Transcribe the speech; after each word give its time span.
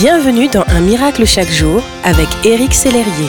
Bienvenue 0.00 0.48
dans 0.48 0.64
Un 0.66 0.80
miracle 0.80 1.26
chaque 1.26 1.50
jour 1.50 1.82
avec 2.04 2.26
Éric 2.46 2.72
Sellerier. 2.72 3.28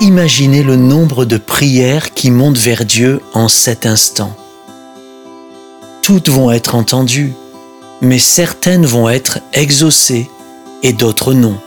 Imaginez 0.00 0.62
le 0.62 0.76
nombre 0.76 1.26
de 1.26 1.36
prières 1.36 2.14
qui 2.14 2.30
montent 2.30 2.56
vers 2.56 2.86
Dieu 2.86 3.20
en 3.34 3.48
cet 3.48 3.84
instant. 3.84 4.34
Toutes 6.00 6.30
vont 6.30 6.50
être 6.50 6.74
entendues, 6.74 7.34
mais 8.00 8.18
certaines 8.18 8.86
vont 8.86 9.10
être 9.10 9.40
exaucées 9.52 10.30
et 10.82 10.94
d'autres 10.94 11.34
non. 11.34 11.58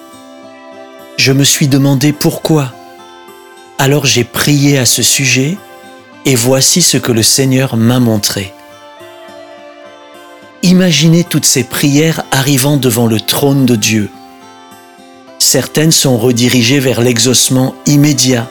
Je 1.18 1.34
me 1.34 1.44
suis 1.44 1.68
demandé 1.68 2.12
pourquoi. 2.12 2.74
Alors 3.78 4.08
j'ai 4.08 4.24
prié 4.24 4.80
à 4.80 4.88
ce 4.88 5.04
sujet 5.04 5.60
et 6.26 6.34
voici 6.34 6.82
ce 6.82 6.98
que 6.98 7.12
le 7.12 7.22
Seigneur 7.22 7.78
m'a 7.78 8.00
montré. 8.00 8.52
Imaginez 10.64 11.24
toutes 11.24 11.46
ces 11.46 11.64
prières 11.64 12.24
arrivant 12.32 12.78
devant 12.78 13.08
le 13.08 13.20
trône 13.20 13.66
de 13.66 13.76
Dieu. 13.76 14.12
Certaines 15.40 15.92
sont 15.92 16.18
redirigées 16.18 16.80
vers 16.80 17.02
l'exaucement 17.02 17.74
immédiat. 17.88 18.48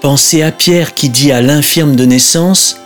Pensez 0.00 0.42
à 0.42 0.50
Pierre 0.50 0.94
qui 0.94 1.10
dit 1.10 1.30
à 1.30 1.42
l'infirme 1.42 1.94
de 1.94 2.06
naissance, 2.06 2.78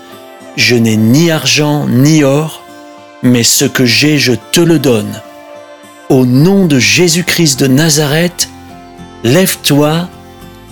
Je 0.56 0.74
n'ai 0.74 0.96
ni 0.96 1.30
argent 1.30 1.86
ni 1.86 2.24
or, 2.24 2.64
mais 3.22 3.44
ce 3.44 3.64
que 3.64 3.86
j'ai, 3.86 4.18
je 4.18 4.32
te 4.50 4.60
le 4.60 4.80
donne. 4.80 5.20
Au 6.08 6.26
nom 6.26 6.66
de 6.66 6.80
Jésus-Christ 6.80 7.60
de 7.60 7.68
Nazareth, 7.68 8.48
lève-toi 9.22 10.08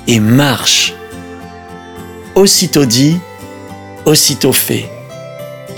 et 0.08 0.18
marche. 0.18 0.94
Aussitôt 2.34 2.86
dit, 2.86 3.18
aussitôt 4.04 4.52
fait. 4.52 4.90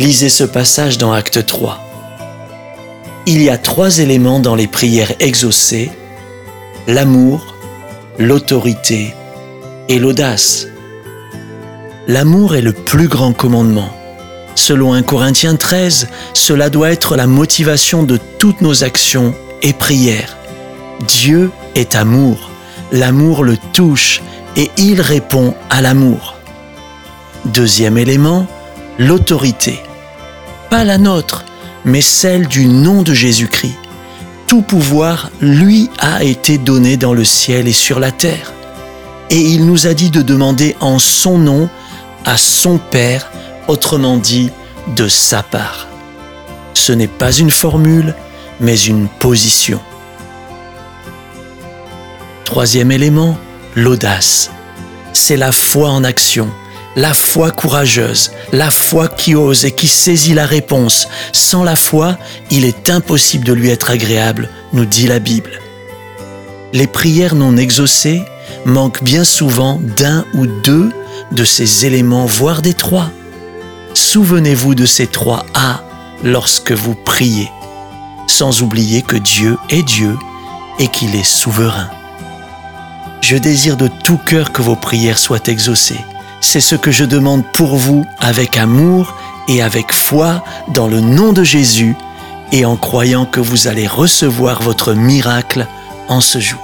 Lisez 0.02 0.30
ce 0.30 0.42
passage 0.42 0.98
dans 0.98 1.12
Acte 1.12 1.47
3. 1.47 1.79
Il 3.27 3.41
y 3.41 3.51
a 3.51 3.56
trois 3.56 4.01
éléments 4.01 4.41
dans 4.41 4.56
les 4.56 4.66
prières 4.66 5.13
exaucées, 5.21 5.93
l'amour, 6.88 7.54
l'autorité 8.18 9.15
et 9.88 10.01
l'audace. 10.01 10.66
L'amour 12.09 12.57
est 12.57 12.62
le 12.62 12.73
plus 12.73 13.07
grand 13.07 13.32
commandement. 13.32 13.90
Selon 14.57 14.93
1 14.93 15.02
Corinthiens 15.04 15.54
13, 15.54 16.09
cela 16.34 16.68
doit 16.68 16.90
être 16.90 17.15
la 17.15 17.29
motivation 17.29 18.02
de 18.02 18.18
toutes 18.40 18.60
nos 18.60 18.82
actions 18.82 19.37
et 19.62 19.73
prières. 19.73 20.37
Dieu 21.07 21.52
est 21.77 21.95
amour. 21.95 22.51
L'amour 22.90 23.45
le 23.45 23.57
touche 23.73 24.21
et 24.57 24.68
il 24.79 25.01
répond 25.01 25.55
à 25.71 25.80
l'amour. 25.80 26.34
Deuxième 27.45 27.99
élément, 27.99 28.49
l'autorité. 28.99 29.79
Pas 30.73 30.84
la 30.84 30.96
nôtre, 30.96 31.45
mais 31.84 32.01
celle 32.01 32.48
du 32.48 32.65
nom 32.65 33.02
de 33.02 33.12
Jésus-Christ. 33.12 33.76
Tout 34.46 34.62
pouvoir 34.62 35.30
lui 35.42 35.90
a 35.98 36.24
été 36.24 36.56
donné 36.56 36.96
dans 36.96 37.12
le 37.12 37.24
ciel 37.24 37.68
et 37.68 37.74
sur 37.74 38.01
la 38.01 38.10
terre. 38.10 38.54
Et 39.28 39.37
il 39.37 39.66
nous 39.66 39.87
a 39.87 39.93
dit 39.93 40.09
de 40.09 40.23
demander 40.23 40.74
en 40.80 40.98
son 40.98 41.37
nom 41.37 41.68
à 42.24 42.38
son 42.38 42.78
Père, 42.78 43.30
autrement 43.68 44.16
dit, 44.16 44.50
de 44.96 45.09
sa 45.09 45.43
part. 45.43 45.88
Ce 46.73 46.93
n'est 46.93 47.06
pas 47.06 47.32
une 47.32 47.50
formule, 47.50 48.15
mais 48.59 48.80
une 48.80 49.09
position. 49.09 49.78
Troisième 52.46 52.93
élément, 52.93 53.37
l'audace. 53.76 54.50
C'est 55.12 55.37
la 55.37 55.52
foi 55.52 55.90
en 55.90 56.02
action 56.02 56.48
la 56.96 57.15
foi 57.15 57.51
courageuse, 57.51 58.32
la 58.52 58.71
foi 58.71 59.09
qui 59.09 59.35
ose 59.35 59.65
et 59.65 59.73
qui 59.73 59.88
saisit 59.88 60.35
la 60.35 60.46
réponse. 60.46 61.09
Sans 61.32 61.65
la 61.65 61.76
foi, 61.76 62.18
il 62.51 62.65
est 62.65 62.90
impossible 62.90 63.45
de 63.45 63.52
lui 63.52 63.71
être 63.71 63.90
agréable, 63.90 64.50
nous 64.72 64.84
dit 64.84 65.06
la 65.06 65.19
Bible. 65.19 65.60
Les 66.72 66.87
prières 66.87 67.34
non 67.34 67.56
exaucées 67.56 68.22
manquent 68.65 69.03
bien 69.03 69.25
souvent 69.25 69.81
d'un 69.97 70.25
ou 70.34 70.47
deux 70.47 70.91
de 71.33 71.44
ces 71.44 71.87
éléments, 71.87 72.27
voire 72.27 72.62
des 72.62 72.75
trois. 72.75 73.11
Souvenez-vous 73.94 74.75
de 74.75 74.87
ces 74.87 75.06
trois 75.06 75.47
A 75.55 75.83
lorsque 76.22 76.72
vous 76.72 76.94
priez, 76.94 77.50
sans 78.27 78.62
oublier 78.62 79.03
que 79.03 79.17
Dieu 79.17 79.56
est 79.71 79.83
Dieu 79.83 80.17
et 80.78 80.88
qu'il 80.88 81.15
est 81.15 81.25
souverain. 81.25 81.88
Je 83.22 83.37
désire 83.37 83.77
de 83.77 83.88
tout 84.05 84.19
cœur 84.19 84.53
que 84.53 84.62
vos 84.62 84.77
prières 84.77 85.19
soient 85.19 85.47
exaucées 85.47 86.00
c'est 86.43 86.61
ce 86.61 86.75
que 86.75 86.91
je 86.91 87.05
demande 87.05 87.45
pour 87.55 87.77
vous 87.77 88.05
avec 88.19 88.59
amour 88.59 89.17
et 89.49 89.63
avec 89.63 89.93
foi 89.93 90.45
dans 90.69 90.89
le 90.89 91.01
nom 91.01 91.33
de 91.33 91.45
Jésus 91.45 91.97
et 92.51 92.67
en 92.67 92.77
croyant 92.77 93.25
que 93.25 93.41
vous 93.41 93.69
allez 93.69 93.87
recevoir 93.87 94.61
votre 94.61 94.93
miracle 94.93 95.67
en 96.09 96.21
ce 96.21 96.41
jour. 96.41 96.61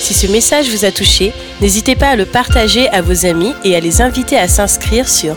Si 0.00 0.14
ce 0.14 0.26
message 0.26 0.68
vous 0.70 0.84
a 0.84 0.90
touché, 0.90 1.32
n'hésitez 1.60 1.94
pas 1.94 2.08
à 2.08 2.16
le 2.16 2.26
partager 2.26 2.88
à 2.88 3.00
vos 3.00 3.26
amis 3.26 3.52
et 3.62 3.76
à 3.76 3.80
les 3.80 4.02
inviter 4.02 4.36
à 4.36 4.48
s'inscrire 4.48 5.08
sur 5.08 5.36